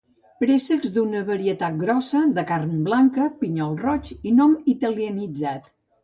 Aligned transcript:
Préssecs 0.41 0.85
d'una 0.93 1.19
varietat 1.25 1.75
grossa, 1.81 2.21
de 2.37 2.43
carn 2.51 2.71
blanca, 2.87 3.27
pinyol 3.41 3.75
roig 3.83 4.09
i 4.31 4.33
nom 4.39 4.55
italianitzant. 4.73 5.69